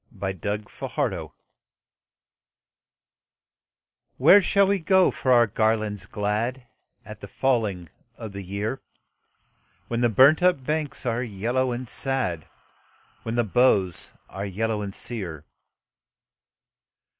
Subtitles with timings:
[0.19, 1.29] A Song of Autumn
[4.17, 6.65] "Where shall we go for our garlands glad
[7.05, 8.81] At the falling of the year,
[9.89, 12.47] When the burnt up banks are yellow and sad,
[13.21, 15.45] When the boughs are yellow and sere?